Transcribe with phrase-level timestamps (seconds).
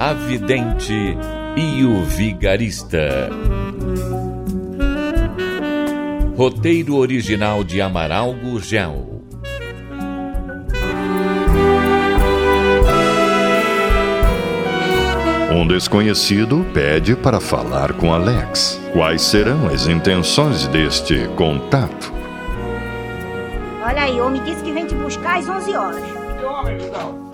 [0.00, 1.18] A Vidente
[1.56, 3.30] e o Vigarista.
[6.36, 9.24] Roteiro original de Amaral Gurgel.
[15.50, 18.80] Um desconhecido pede para falar com Alex.
[18.92, 22.12] Quais serão as intenções deste contato?
[23.84, 26.04] Olha aí, o homem disse que vem te buscar às 11 horas.
[26.38, 27.32] Que homem, então?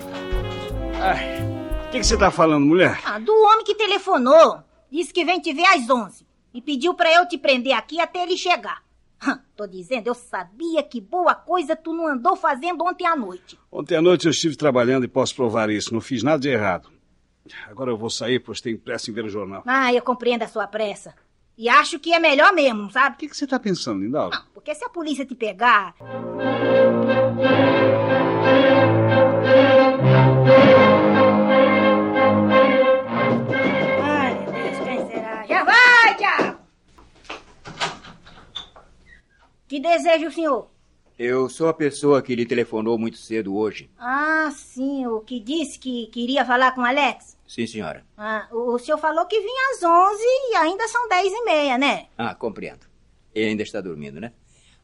[0.99, 1.54] Ai,
[1.95, 2.99] que, que você tá falando, mulher?
[3.05, 4.61] Ah, do homem que telefonou.
[4.91, 6.25] Disse que vem te ver às 11.
[6.53, 8.83] E pediu pra eu te prender aqui até ele chegar.
[9.55, 13.57] Tô dizendo, eu sabia que boa coisa tu não andou fazendo ontem à noite.
[13.71, 15.93] Ontem à noite eu estive trabalhando e posso provar isso.
[15.93, 16.89] Não fiz nada de errado.
[17.69, 19.63] Agora eu vou sair, pois tenho pressa em ver o jornal.
[19.65, 21.13] Ah, eu compreendo a sua pressa.
[21.57, 23.15] E acho que é melhor mesmo, sabe?
[23.15, 24.35] O que, que você tá pensando, Lindalva?
[24.35, 25.95] Não, porque se a polícia te pegar.
[39.67, 40.67] Que deseja o senhor?
[41.17, 43.89] Eu sou a pessoa que lhe telefonou muito cedo hoje.
[43.97, 47.37] Ah, sim, o que disse que queria falar com Alex?
[47.47, 48.03] Sim, senhora.
[48.17, 51.77] Ah, o, o senhor falou que vinha às 11 e ainda são 10 e meia,
[51.77, 52.07] né?
[52.17, 52.85] Ah, compreendo.
[53.33, 54.33] Ele ainda está dormindo, né?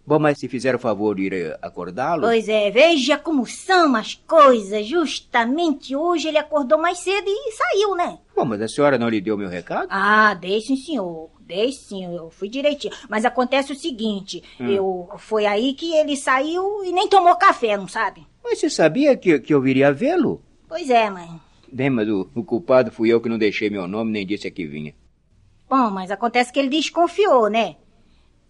[0.05, 2.21] Bom, mas se fizer o favor de ir eh, acordá-lo.
[2.23, 4.87] Pois é, veja como são as coisas.
[4.87, 8.17] Justamente hoje ele acordou mais cedo e saiu, né?
[8.35, 9.87] Bom, mas a senhora não lhe deu meu recado?
[9.91, 11.29] Ah, dei sim, senhor.
[11.71, 12.93] Sim, eu fui direitinho.
[13.09, 17.87] Mas acontece o seguinte, eu foi aí que ele saiu e nem tomou café, não
[17.87, 18.25] sabe?
[18.43, 20.41] Mas você sabia que, que eu viria vê-lo?
[20.67, 21.29] Pois é, mãe.
[21.71, 24.51] Bem, mas o, o culpado fui eu que não deixei meu nome nem disse a
[24.51, 24.93] que vinha.
[25.69, 27.77] Bom, mas acontece que ele desconfiou, né?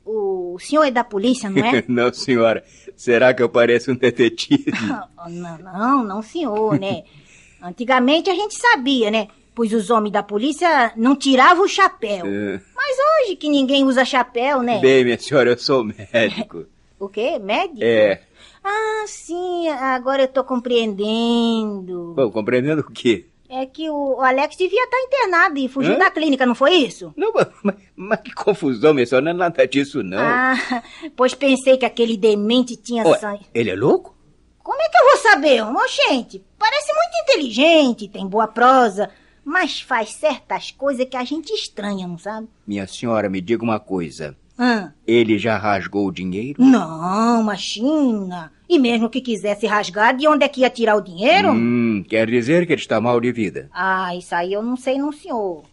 [0.04, 1.84] O senhor é da polícia, não é?
[1.88, 2.64] não, senhora.
[2.96, 4.72] Será que eu pareço um detetive?
[5.28, 7.04] Não, não, não, senhor, né?
[7.62, 9.28] Antigamente a gente sabia, né?
[9.54, 12.26] Pois os homens da polícia não tiravam o chapéu.
[12.26, 12.62] É.
[12.76, 14.80] Mas hoje que ninguém usa chapéu, né?
[14.80, 16.66] Bem, minha senhora, eu sou médico.
[17.02, 17.40] O quê?
[17.40, 17.80] Médico?
[17.82, 18.22] É.
[18.64, 22.14] Ah, sim, agora eu tô compreendendo.
[22.16, 23.26] Bom, compreendendo o quê?
[23.50, 25.98] É que o Alex devia estar internado e fugiu Hã?
[25.98, 27.12] da clínica, não foi isso?
[27.18, 27.48] Não, mas,
[27.96, 29.26] mas- que confusão, minha senhora.
[29.26, 30.20] Não é nada disso, não.
[30.20, 30.54] Ah,
[31.18, 33.46] pois pensei que aquele demente tinha Ué, sangue.
[33.54, 34.16] ele é louco?
[34.64, 36.42] Como é que eu vou saber, ô gente?
[36.58, 39.10] Parece muito inteligente, tem boa prosa,
[39.44, 42.48] mas faz certas coisas que a gente estranha, não sabe?
[42.66, 44.36] Minha senhora, me diga uma coisa.
[44.60, 44.94] Hã?
[45.08, 46.62] Ele já rasgou o dinheiro?
[46.64, 48.52] Não, machina.
[48.70, 51.52] E mesmo que quisesse rasgar, de onde é que ia tirar o dinheiro?
[51.52, 53.70] Hum, quer dizer que ele está mal de vida.
[53.74, 55.64] Ah, isso aí eu não sei não, senhor.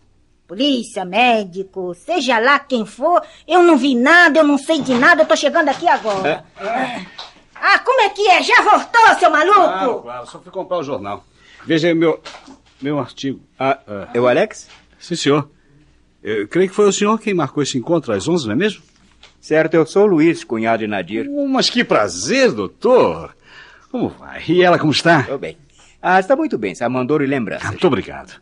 [0.47, 5.23] Polícia, médico, seja lá quem for, eu não vi nada, eu não sei de nada,
[5.23, 6.43] eu tô chegando aqui agora.
[7.55, 8.43] Ah, como é que é?
[8.43, 10.03] Já voltou, seu Claro, maluco?
[10.03, 10.27] claro.
[10.27, 11.23] Só fui comprar o jornal.
[11.67, 12.19] Veja aí meu,
[12.81, 13.41] meu artigo.
[13.59, 14.09] Ah, Ah.
[14.15, 14.69] é o Alex?
[14.99, 15.51] Sim, senhor.
[16.23, 18.83] Eu creio que foi o senhor quem marcou esse encontro às 11, não é mesmo?
[19.41, 21.29] Certo, eu sou o Luiz, cunhado de Nadir.
[21.31, 23.35] Oh, mas que prazer, doutor.
[23.91, 24.43] Como vai?
[24.49, 25.23] E ela como está?
[25.23, 25.57] Tô bem.
[26.03, 26.93] Ah, está muito bem, sabe?
[26.93, 27.69] Mandou e lembranças.
[27.69, 28.41] Muito obrigado.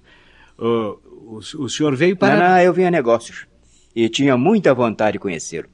[0.58, 2.36] O, o, o senhor veio Não, para...
[2.50, 3.46] não, eu vim a negócios.
[3.94, 5.68] E tinha muita vontade de conhecê-lo.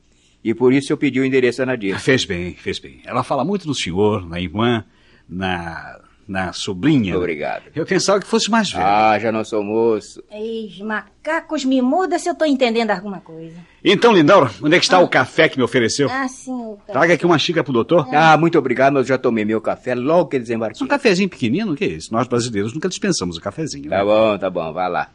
[0.45, 1.99] E por isso eu pedi o endereço a Nadir.
[2.01, 3.01] Fez bem, fez bem.
[3.05, 4.84] Ela fala muito no senhor, na irmã,
[5.28, 7.16] na, na sobrinha.
[7.16, 7.65] Obrigado.
[7.75, 8.84] Eu pensava que fosse mais velho.
[8.87, 10.22] Ah, já não sou moço.
[10.31, 13.56] Ei, macacos me muda se eu tô entendendo alguma coisa.
[13.84, 16.09] Então, Lindaura, onde é que está o café que me ofereceu?
[16.10, 16.93] Ah, sim, o cara.
[16.99, 18.06] Traga aqui uma xícara pro doutor.
[18.15, 20.84] Ah, muito obrigado, mas eu já tomei meu café logo que desembarquei.
[20.84, 22.13] Um cafezinho pequenino, o que é isso?
[22.13, 23.91] Nós brasileiros nunca dispensamos o cafezinho.
[23.91, 23.97] né?
[23.98, 25.10] Tá bom, tá bom, vá lá.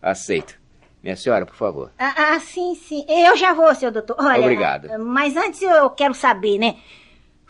[0.00, 0.54] Aceito.
[1.02, 1.90] Minha senhora, por favor.
[1.98, 3.04] Ah, ah, sim, sim.
[3.06, 4.16] Eu já vou, seu doutor.
[4.18, 4.88] Olha, Obrigado.
[5.04, 6.76] Mas antes eu quero saber, né?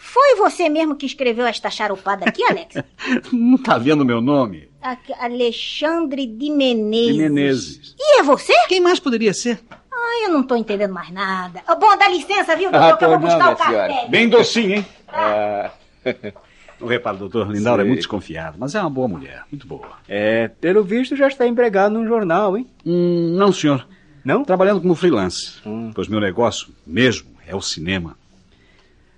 [0.06, 2.76] Foi você mesmo que escreveu esta charupada aqui, Alex?
[3.32, 4.68] Não tá vendo meu nome?
[4.82, 7.14] Aqui, Alexandre de Menezes.
[7.16, 7.96] De Menezes.
[7.98, 8.52] E é você?
[8.68, 9.58] Quem mais poderia ser?
[9.90, 11.62] Ai, eu não tô entendendo mais nada.
[11.66, 14.06] Ah, Bom, dá licença, viu, doutor, Ah, que eu vou não, buscar o café.
[14.10, 14.86] Bem docinho, hein?
[15.08, 15.70] Ah,
[16.78, 19.88] Não repara, doutor, Lindaura é muito desconfiado, mas é uma boa mulher, muito boa.
[20.06, 22.66] é, pelo visto já está empregado num jornal, hein?
[22.84, 23.88] Hum, não, senhor.
[24.22, 24.44] Não?
[24.44, 25.54] Trabalhando como freelance.
[25.64, 25.92] Hum.
[25.94, 28.18] Pois meu negócio mesmo é o cinema.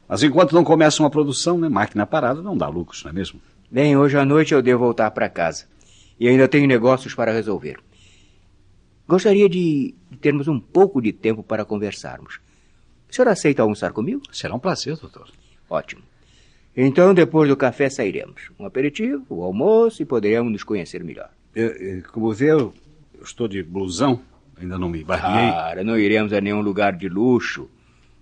[0.09, 3.41] Mas enquanto não começa uma produção, né, máquina parada não dá lucros, não é mesmo?
[3.71, 5.65] Bem, hoje à noite eu devo voltar para casa.
[6.19, 7.79] E ainda tenho negócios para resolver.
[9.09, 12.41] Gostaria de termos um pouco de tempo para conversarmos.
[13.09, 14.23] O senhor aceita almoçar comigo?
[14.33, 15.29] Será um prazer, doutor.
[15.69, 16.03] Ótimo.
[16.77, 18.51] Então, depois do café, sairemos.
[18.59, 21.31] Um aperitivo, o um almoço e poderemos nos conhecer melhor.
[21.55, 22.75] Eu, eu, como vê, eu,
[23.23, 24.21] estou de blusão.
[24.59, 25.51] Ainda não me barbeei.
[25.51, 27.71] Cara, não iremos a nenhum lugar de luxo.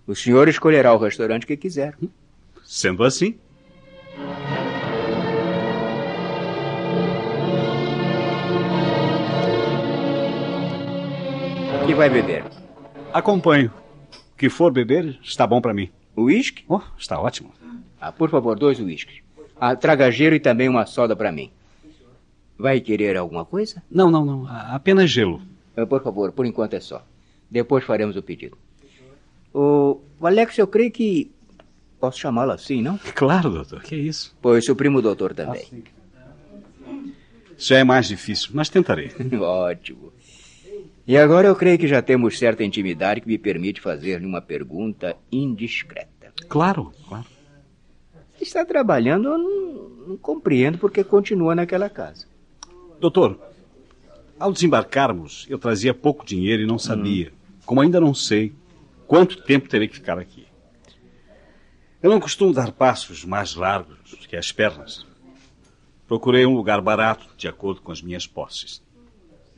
[0.06, 1.96] O senhor escolherá o restaurante que quiser.
[2.64, 3.38] Sendo assim.
[11.82, 12.44] O que vai beber?
[13.12, 13.70] Acompanho.
[14.32, 15.90] O que for beber, está bom para mim.
[16.16, 16.64] Uísque?
[16.68, 17.52] Oh, está ótimo.
[18.00, 19.22] Ah, por favor, dois uísques.
[19.60, 21.50] Ah, tragageiro e também uma soda para mim.
[22.58, 23.82] Vai querer alguma coisa?
[23.90, 24.46] Não, não, não.
[24.48, 25.40] Apenas gelo.
[25.76, 27.04] Ah, por favor, por enquanto é só.
[27.50, 28.56] Depois faremos o pedido.
[29.54, 31.30] O, o Alex, eu creio que
[32.00, 32.98] posso chamá-lo assim, não?
[33.14, 33.82] Claro, doutor.
[33.82, 34.36] Que é isso?
[34.42, 35.84] Pois o primo doutor também.
[37.56, 39.10] Já é mais difícil, mas tentarei.
[39.40, 40.12] Ótimo.
[41.06, 45.16] E agora eu creio que já temos certa intimidade que me permite fazer-lhe uma pergunta
[45.30, 46.32] indiscreta.
[46.48, 47.26] Claro, claro
[48.44, 52.26] está trabalhando, eu não, não compreendo porque continua naquela casa.
[53.00, 53.38] Doutor,
[54.38, 57.60] ao desembarcarmos, eu trazia pouco dinheiro e não sabia, hum.
[57.66, 58.52] como ainda não sei,
[59.06, 60.46] quanto tempo terei que ficar aqui.
[62.02, 65.06] Eu não costumo dar passos mais largos que as pernas.
[66.06, 68.82] Procurei um lugar barato, de acordo com as minhas posses.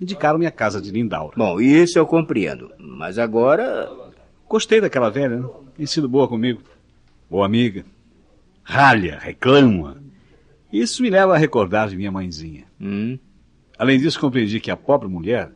[0.00, 1.34] Indicaram-me a casa de Lindaura.
[1.36, 2.72] Bom, isso eu compreendo.
[2.78, 3.90] Mas agora.
[4.48, 5.48] Gostei daquela velha, né?
[5.76, 6.62] Tem sido boa comigo.
[7.28, 7.84] Boa amiga
[8.66, 10.02] ralha, reclama.
[10.72, 12.64] Isso me leva a recordar de minha mãezinha.
[12.80, 13.16] Hum.
[13.78, 15.52] Além disso, compreendi que a pobre mulher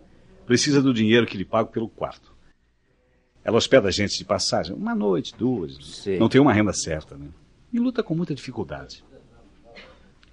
[0.46, 2.32] precisa do dinheiro que lhe pago pelo quarto.
[3.44, 6.04] Ela hospeda gente de passagem, uma noite, duas.
[6.18, 7.26] Não tem uma renda certa, né?
[7.72, 9.02] E luta com muita dificuldade.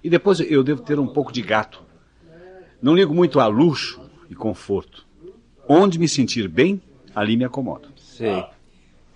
[0.02, 1.82] E depois eu devo ter um pouco de gato.
[2.80, 4.00] Não ligo muito a luxo
[4.30, 5.06] e conforto.
[5.66, 6.80] Onde me sentir bem,
[7.14, 7.88] ali me acomodo.
[7.96, 8.44] Sim.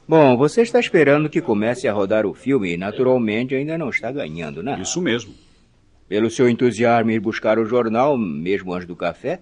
[0.09, 4.11] Bom, você está esperando que comece a rodar o filme e, naturalmente, ainda não está
[4.11, 4.79] ganhando, né?
[4.81, 5.33] Isso mesmo.
[6.09, 9.41] Pelo seu entusiasmo em ir buscar o jornal, mesmo antes do café,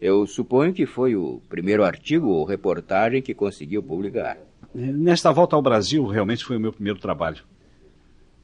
[0.00, 4.38] eu suponho que foi o primeiro artigo ou reportagem que conseguiu publicar.
[4.74, 7.42] Nesta volta ao Brasil, realmente foi o meu primeiro trabalho.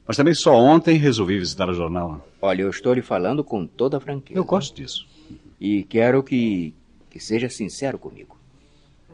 [0.05, 2.25] Mas também só ontem resolvi visitar o jornal.
[2.41, 4.39] Olha, eu estou lhe falando com toda a franqueza.
[4.39, 5.07] Eu gosto disso.
[5.59, 6.73] E quero que,
[7.09, 8.37] que seja sincero comigo.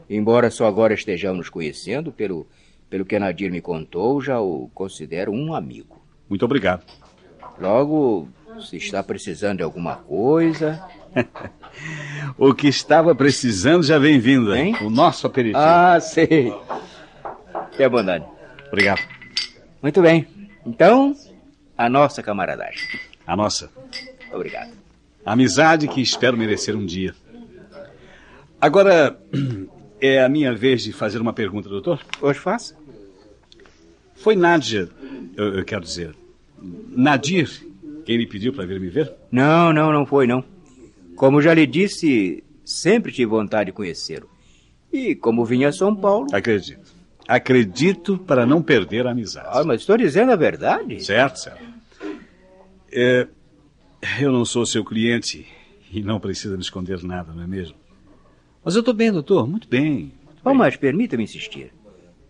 [0.08, 2.46] Embora só agora estejamos nos conhecendo, pelo,
[2.90, 6.04] pelo que Nadir me contou, já o considero um amigo.
[6.28, 6.84] Muito obrigado.
[7.58, 8.28] Logo,
[8.60, 10.86] se está precisando de alguma coisa.
[12.38, 14.76] O que estava precisando já vem vindo, hein?
[14.80, 15.58] O nosso aperitivo.
[15.58, 16.52] Ah, sei.
[17.72, 18.24] Que bondade.
[18.68, 19.02] Obrigado.
[19.82, 20.26] Muito bem.
[20.66, 21.14] Então,
[21.76, 22.88] a nossa camaradagem.
[23.26, 23.70] A nossa.
[24.32, 24.72] Obrigado.
[25.24, 27.14] Amizade que espero merecer um dia.
[28.60, 29.18] Agora,
[30.00, 32.00] é a minha vez de fazer uma pergunta, doutor?
[32.20, 32.76] Hoje faça.
[34.14, 34.88] Foi Nádia,
[35.36, 36.14] eu, eu, quero dizer,
[36.88, 37.50] Nadir,
[38.06, 39.12] quem lhe pediu para vir me ver?
[39.30, 40.42] Não, não, não foi, não.
[41.16, 44.28] Como já lhe disse, sempre tive vontade de conhecê-lo.
[44.92, 46.26] E como vinha a São Paulo...
[46.32, 46.92] Acredito.
[47.26, 49.48] Acredito para não perder a amizade.
[49.50, 51.02] Ah, mas estou dizendo a verdade.
[51.04, 51.64] Certo, certo.
[52.92, 53.26] É,
[54.20, 55.46] eu não sou seu cliente
[55.90, 57.76] e não precisa me esconder nada, não é mesmo?
[58.64, 60.12] Mas eu estou bem, doutor, muito bem.
[60.24, 61.72] Muito oh, mas permita-me insistir.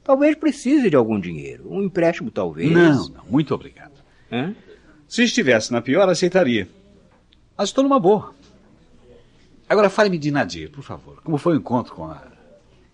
[0.03, 1.65] Talvez precise de algum dinheiro.
[1.69, 2.71] Um empréstimo, talvez.
[2.71, 3.93] Não, não, muito obrigado.
[4.31, 4.55] Hã?
[5.09, 6.69] Se estivesse na pior, aceitaria.
[7.57, 8.35] Mas estou numa boa.
[9.75, 11.21] Agora fale-me de Nadir, por favor.
[11.25, 12.23] Como foi o encontro com a,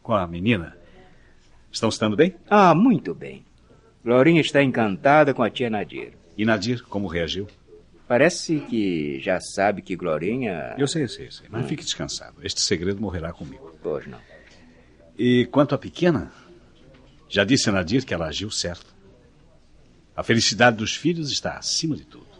[0.02, 0.78] com a menina?
[1.70, 2.34] Estão estando bem?
[2.48, 3.44] Ah, muito bem.
[4.02, 6.14] Glorinha está encantada com a tia Nadir.
[6.38, 7.46] E Nadir, como reagiu?
[8.08, 10.74] Parece que já sabe que Glorinha.
[10.78, 11.48] Eu sei, eu sei, eu sei.
[11.50, 11.68] Mas hum.
[11.68, 12.36] fique descansado.
[12.42, 13.76] Este segredo morrerá comigo.
[13.82, 14.18] Pois não.
[15.18, 16.32] E quanto à pequena,
[17.28, 18.86] já disse a Nadir que ela agiu certo.
[20.16, 22.39] A felicidade dos filhos está acima de tudo.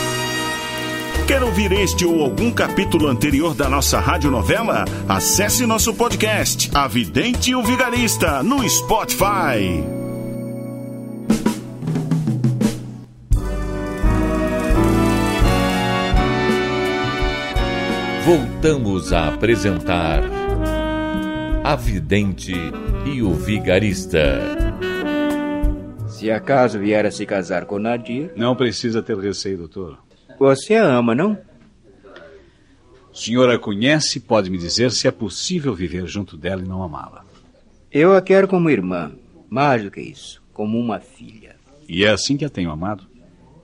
[1.31, 4.83] Quer ouvir este ou algum capítulo anterior da nossa radionovela?
[5.07, 9.81] Acesse nosso podcast, A Vidente e o Vigarista, no Spotify.
[18.25, 20.21] voltamos a apresentar
[21.63, 22.53] A Vidente
[23.05, 24.37] e o Vigarista.
[26.09, 30.10] Se acaso vier a se casar com Nadir, Não precisa ter receio, doutor.
[30.41, 31.37] Você a ama, não?
[33.11, 36.67] O senhor a conhece e pode me dizer se é possível viver junto dela e
[36.67, 37.25] não amá-la.
[37.91, 39.11] Eu a quero como irmã,
[39.49, 41.55] mais do que isso, como uma filha.
[41.87, 43.05] E é assim que a tenho amado,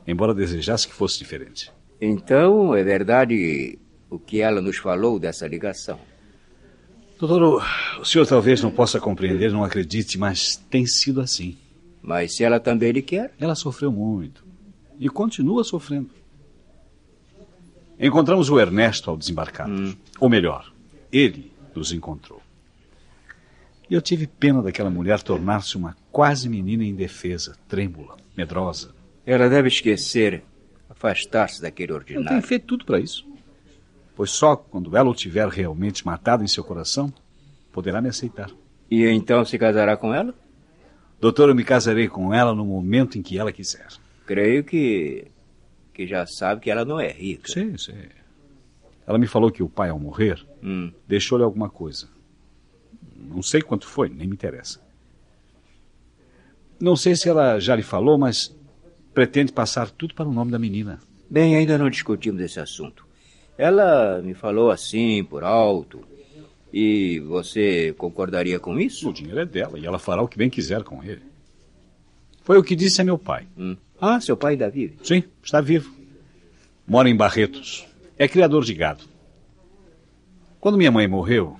[0.05, 1.71] embora desejasse que fosse diferente.
[2.01, 3.79] Então, é verdade
[4.09, 5.97] o que ela nos falou dessa ligação.
[7.19, 11.57] Doutor, o- o senhor talvez não possa compreender, não acredite, mas tem sido assim.
[12.01, 14.45] Mas se ela também lhe quer, Ela sofreu muito
[14.99, 16.09] e continua sofrendo.
[17.99, 19.97] Encontramos o Ernesto ao desembarcarmos.
[20.19, 20.71] Ou melhor,
[21.11, 22.41] ele nos encontrou.
[23.89, 28.93] E eu tive pena daquela mulher tornar-se uma quase menina indefesa, trêmula, medrosa.
[29.25, 30.43] ela deve esquecer,
[30.89, 32.47] afastar-se daquele Eu tenho ordinário.
[32.47, 33.25] feito tudo para isso.
[34.15, 37.13] Pois só quando ela o tiver realmente matado em seu coração,
[37.71, 38.49] poderá me aceitar.
[38.89, 40.33] E então se casará com ela?
[41.19, 43.87] Doutor, eu me casarei com ela no momento em que ela quiser.
[44.25, 45.27] Creio que.
[45.97, 47.51] Que já sabe que ela não é rica.
[47.51, 47.95] Sim, sim.
[49.07, 50.91] Ela me falou que o pai, ao morrer, Hum.
[51.07, 52.07] deixou-lhe alguma coisa.
[53.15, 54.79] Não sei quanto foi, nem me interessa.
[56.79, 58.55] Não sei se ela já lhe falou, mas
[59.13, 60.99] pretende passar tudo para o nome da menina.
[61.27, 63.05] Bem, ainda não discutimos esse assunto.
[63.57, 66.01] Ela me falou assim, por alto.
[66.71, 69.09] E você concordaria com isso?
[69.09, 71.23] O dinheiro é dela e ela fará o que bem quiser com ele.
[72.43, 73.47] Foi o que disse a meu pai.
[73.57, 73.75] Hum.
[73.99, 74.97] Ah, seu pai ainda vive?
[75.03, 75.93] Sim, está vivo.
[76.87, 77.85] Mora em Barretos.
[78.17, 79.03] É criador de gado.
[80.59, 81.57] Quando minha mãe morreu,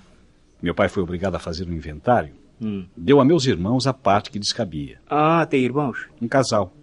[0.62, 2.34] meu pai foi obrigado a fazer um inventário.
[2.62, 2.88] Hum.
[2.96, 5.00] Deu a meus irmãos a parte que lhes cabia.
[5.08, 6.08] Ah, tem irmãos?
[6.22, 6.74] Um casal.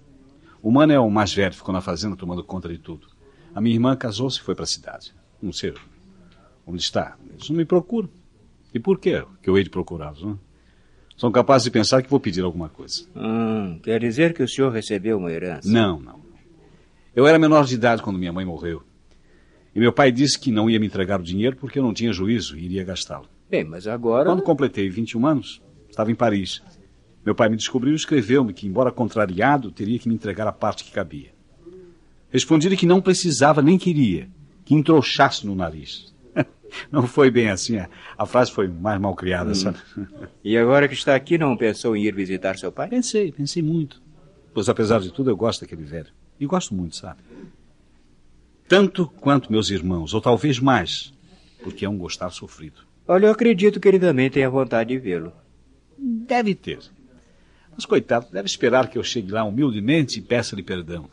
[0.62, 3.08] O mano é o mais velho, ficou na fazenda tomando conta de tudo.
[3.54, 5.14] A minha irmã casou-se e foi para a cidade.
[5.42, 5.74] Não sei
[6.66, 7.16] onde está.
[7.30, 8.08] Eles não me procuram.
[8.72, 10.22] E por quê que eu hei de procurá-los?
[10.22, 10.38] Não?
[11.16, 13.04] São capazes de pensar que vou pedir alguma coisa.
[13.14, 15.68] Hum, quer dizer que o senhor recebeu uma herança?
[15.68, 16.20] Não, não.
[17.14, 18.82] Eu era menor de idade quando minha mãe morreu.
[19.74, 22.12] E meu pai disse que não ia me entregar o dinheiro porque eu não tinha
[22.12, 23.28] juízo e iria gastá-lo.
[23.48, 24.30] Bem, mas agora.
[24.30, 26.62] Quando completei 21 anos, estava em Paris.
[27.24, 30.84] Meu pai me descobriu e escreveu-me que, embora contrariado, teria que me entregar a parte
[30.84, 31.32] que cabia.
[32.30, 34.28] Respondi-lhe que não precisava nem queria,
[34.64, 36.13] que entrouxasse no nariz.
[36.90, 39.78] Não foi bem assim, a- frase foi mais mal criada, sabe?
[40.42, 42.88] E agora que está aqui, não pensou em ir visitar seu pai?
[42.88, 44.02] Pensei, pensei muito.
[44.52, 46.08] Pois apesar de tudo, eu gosto daquele velho.
[46.38, 47.20] E gosto muito, sabe?
[48.68, 51.12] Tanto quanto meus irmãos, ou talvez mais,
[51.62, 52.80] porque é um gostar sofrido.
[53.06, 55.32] Olha, eu acredito que ele também tenha vontade de vê-lo.
[55.98, 56.78] Deve ter.
[57.74, 61.08] Mas, coitado, deve esperar que eu chegue lá humildemente e peça-lhe perdão.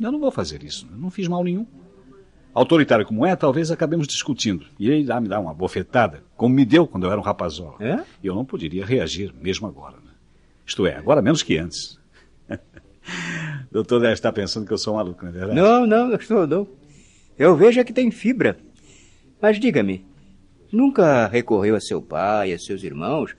[0.00, 0.86] Eu não vou fazer isso.
[0.90, 1.66] Eu não fiz mal nenhum.
[2.56, 4.64] Autoritário como é, talvez acabemos discutindo.
[4.78, 7.76] E ele irá me dar uma bofetada, como me deu quando eu era um rapazola.
[7.78, 8.02] É?
[8.22, 9.96] E eu não poderia reagir, mesmo agora.
[9.96, 10.10] né?
[10.66, 11.98] Isto é, agora menos que antes.
[12.48, 12.56] o
[13.70, 15.54] doutor deve estar pensando que eu sou um maluco, não é verdade?
[15.60, 16.66] Não, não, eu estou não.
[17.38, 18.56] Eu vejo é que tem fibra.
[19.38, 20.02] Mas diga-me,
[20.72, 23.36] nunca recorreu a seu pai, a seus irmãos?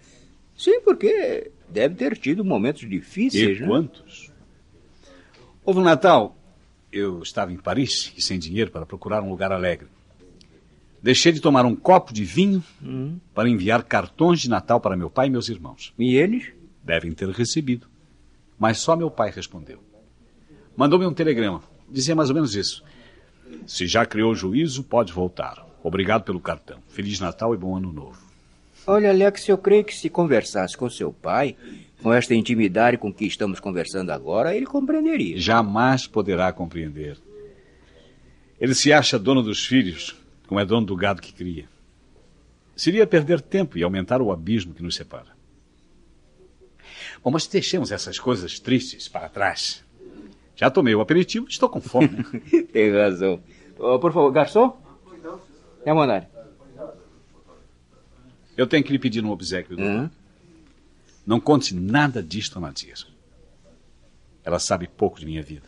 [0.55, 3.67] Sim, porque deve ter tido momentos difíceis, E né?
[3.67, 4.31] quantos?
[5.65, 6.37] Houve um Natal.
[6.97, 9.87] Eu estava em Paris e sem dinheiro para procurar um lugar alegre.
[11.01, 13.19] Deixei de tomar um copo de vinho Hum.
[13.35, 15.93] para enviar cartões de Natal para meu pai e meus irmãos.
[15.99, 16.51] E eles?
[16.83, 17.87] Devem ter recebido.
[18.57, 19.79] Mas só meu pai respondeu.
[20.75, 21.61] Mandou-me um telegrama.
[21.87, 22.83] Dizia mais ou menos isso.
[23.67, 25.65] Se já criou juízo, pode voltar.
[25.83, 26.79] Obrigado pelo cartão.
[26.87, 28.19] Feliz Natal e bom Ano Novo.
[28.88, 31.58] Olha, Alex, eu creio que se conversasse com seu pai,
[32.01, 35.38] com esta intimidade com que estamos conversando agora, ele compreenderia.
[35.38, 37.17] jamais poderá compreender.
[38.60, 40.15] Ele se acha dono dos filhos,
[40.48, 41.67] como é dono do gado que cria.
[42.77, 45.36] Seria perder tempo e aumentar o abismo que nos separa.
[47.24, 49.84] Bom, mas deixemos essas coisas tristes para trás.
[50.56, 52.08] Já tomei o aperitivo, estou com fome.
[52.08, 52.63] né?
[52.72, 53.41] Tem razão.
[53.77, 54.79] Ô, por favor, garçom?
[55.86, 56.37] É mandar.
[58.57, 59.79] Eu tenho que lhe pedir um obsequio.
[59.79, 60.09] Hã?
[61.25, 62.95] Não conte nada disto a Nadir.
[64.43, 65.67] Ela sabe pouco de minha vida.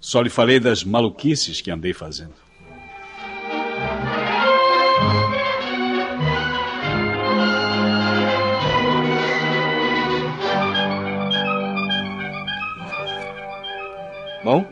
[0.00, 2.34] Só lhe falei das maluquices que andei fazendo.
[14.42, 14.64] Bom,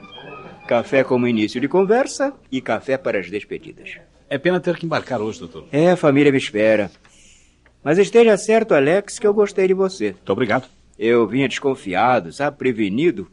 [0.66, 3.98] café como início de conversa e café para as despedidas.
[4.28, 5.66] É pena ter que embarcar hoje, doutor.
[5.70, 6.90] É, a família me espera.
[7.82, 10.12] Mas esteja certo, Alex, que eu gostei de você.
[10.12, 10.68] Muito obrigado.
[10.98, 13.28] Eu vinha desconfiado, sabe, prevenido,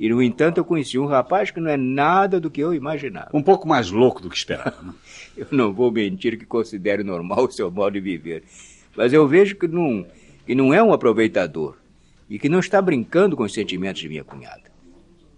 [0.00, 3.30] E, no entanto, eu conheci um rapaz que não é nada do que eu imaginava.
[3.34, 4.80] Um pouco mais louco do que esperava.
[4.80, 4.94] Né?
[5.36, 8.44] eu não vou mentir que considero normal o seu modo de viver.
[8.96, 10.06] Mas eu vejo que não,
[10.46, 11.76] que não é um aproveitador
[12.30, 14.70] e que não está brincando com os sentimentos de minha cunhada.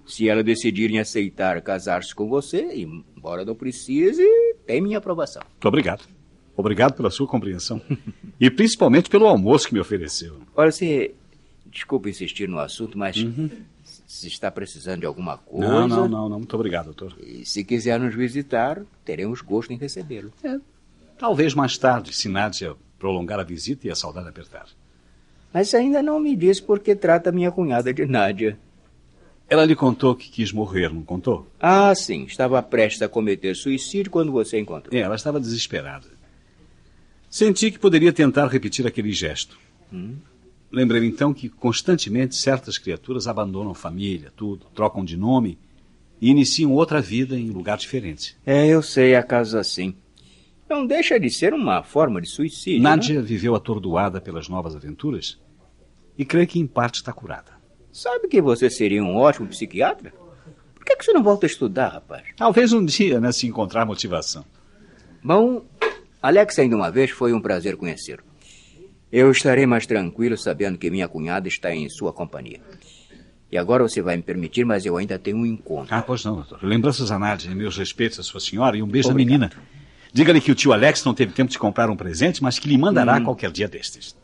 [0.06, 2.74] Se ela decidir em aceitar casar-se com você,
[3.16, 4.22] embora não precise,
[4.70, 5.42] tem minha aprovação.
[5.42, 6.04] Muito obrigado.
[6.56, 7.82] Obrigado pela sua compreensão.
[8.38, 10.40] e principalmente pelo almoço que me ofereceu.
[10.54, 11.12] Olha, você.
[11.66, 13.16] Desculpa insistir no assunto, mas.
[13.16, 13.50] Uhum.
[14.06, 15.68] Se está precisando de alguma coisa.
[15.68, 16.38] Não, não, não, não.
[16.38, 17.16] Muito obrigado, doutor.
[17.20, 20.32] E se quiser nos visitar, teremos gosto em recebê-lo.
[20.44, 20.58] É,
[21.18, 24.66] talvez mais tarde, se Nádia prolongar a visita e a saudade apertar.
[25.52, 28.58] Mas ainda não me disse por que trata minha cunhada de Nádia.
[29.50, 31.50] Ela lhe contou que quis morrer, não contou?
[31.58, 32.22] Ah, sim.
[32.22, 34.96] Estava prestes a cometer suicídio quando você encontrou.
[34.96, 36.06] É, ela estava desesperada.
[37.28, 39.58] Senti que poderia tentar repetir aquele gesto.
[39.92, 40.14] Hum?
[40.70, 45.58] Lembrei então que constantemente certas criaturas abandonam família, tudo, trocam de nome
[46.20, 48.36] e iniciam outra vida em lugar diferente.
[48.46, 49.94] É, eu sei, há casos assim.
[50.68, 52.82] Não deixa de ser uma forma de suicídio.
[52.82, 53.26] Nádia né?
[53.26, 55.40] viveu atordoada pelas novas aventuras
[56.16, 57.59] e creio que em parte está curada.
[57.92, 60.12] Sabe que você seria um ótimo psiquiatra?
[60.74, 62.22] Por que, que você não volta a estudar, rapaz?
[62.36, 64.44] Talvez um dia, né, se encontrar motivação.
[65.22, 65.64] Bom,
[66.22, 68.22] Alex, ainda uma vez foi um prazer conhecê-lo.
[69.12, 72.60] Eu estarei mais tranquilo sabendo que minha cunhada está em sua companhia.
[73.50, 75.92] E agora você vai me permitir, mas eu ainda tenho um encontro.
[75.92, 76.62] Ah, pois não, doutor.
[76.62, 79.34] Lembranças a Nádia, meus respeitos à sua senhora e um beijo Obrigado.
[79.34, 79.52] à menina.
[80.12, 82.78] Diga-lhe que o tio Alex não teve tempo de comprar um presente, mas que lhe
[82.78, 83.24] mandará hum.
[83.24, 84.16] qualquer dia destes.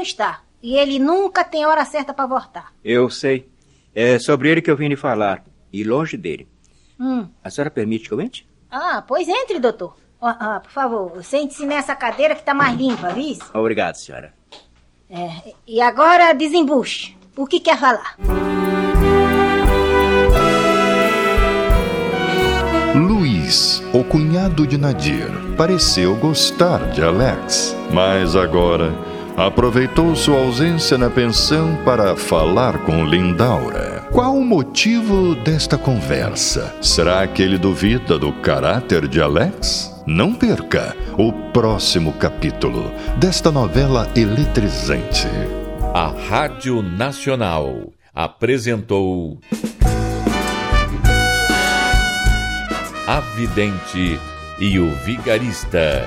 [0.00, 0.40] Não está.
[0.62, 2.72] E ele nunca tem hora certa para voltar.
[2.82, 3.48] Eu sei.
[3.94, 5.44] É sobre ele que eu vim lhe falar.
[5.72, 6.48] E longe dele.
[6.98, 7.28] Hum.
[7.44, 8.46] A senhora permite que eu entre?
[8.70, 9.96] Ah, pois entre, doutor.
[10.20, 13.38] Ah, por favor, sente-se nessa cadeira que está mais limpa, viu?
[13.54, 14.34] Obrigado, senhora.
[15.08, 17.16] É, e agora desembuche.
[17.36, 18.16] O que quer falar?
[22.94, 28.92] Luiz, o cunhado de Nadir, pareceu gostar de Alex, mas agora
[29.46, 34.06] aproveitou sua ausência na pensão para falar com Lindaura.
[34.12, 36.76] Qual o motivo desta conversa?
[36.82, 39.90] Será que ele duvida do caráter de Alex?
[40.06, 45.26] Não perca o próximo capítulo desta novela eletrizante.
[45.94, 49.38] A Rádio Nacional apresentou.
[53.06, 54.20] A Vidente
[54.60, 56.06] e o Vigarista.